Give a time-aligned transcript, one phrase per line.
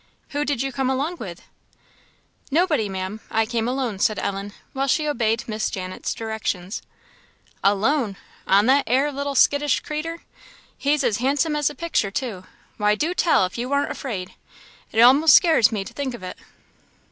[0.29, 1.43] Who did you come along with?"
[2.49, 6.81] "Nobody, Ma'am I came alone," said Ellen, while she obeyed Miss Janet's directions.
[7.63, 8.17] "Alone!
[8.47, 10.23] on that 'ere little skittish creeter?
[10.75, 12.45] he's as handsome as a picture, too
[12.77, 14.33] why, do tell if you warn't afraid?
[14.91, 16.39] it a'most scares me to think of it."